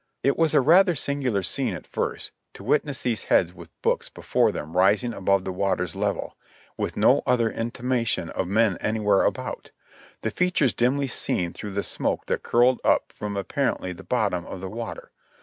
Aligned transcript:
It 0.23 0.35
was 0.35 0.55
a 0.55 0.61
rather 0.61 0.95
singular 0.95 1.43
scene 1.43 1.75
at 1.75 1.85
first, 1.85 2.31
to 2.55 2.63
witness 2.63 3.03
these 3.03 3.25
heads 3.25 3.53
with 3.53 3.69
books 3.83 4.09
before 4.09 4.51
them 4.51 4.75
rising 4.75 5.13
above 5.13 5.43
the 5.43 5.51
water's 5.51 5.95
level, 5.95 6.35
with 6.75 6.97
no 6.97 7.21
other 7.27 7.51
intimation 7.51 8.31
of 8.31 8.47
men 8.47 8.79
anywhere 8.81 9.21
about; 9.23 9.69
the 10.21 10.31
features 10.31 10.73
dimly 10.73 11.05
seen 11.05 11.53
through 11.53 11.73
the 11.73 11.83
smoke 11.83 12.25
that 12.25 12.41
curled 12.41 12.81
up 12.83 13.11
from 13.11 13.37
apparently 13.37 13.93
the 13.93 14.03
bottom 14.03 14.43
of 14.47 14.59
the 14.59 14.69
water. 14.71 15.11